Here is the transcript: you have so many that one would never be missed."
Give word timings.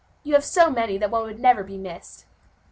you 0.23 0.33
have 0.33 0.43
so 0.43 0.67
many 0.67 0.97
that 0.97 1.11
one 1.11 1.21
would 1.25 1.37
never 1.39 1.63
be 1.63 1.77
missed." 1.77 2.25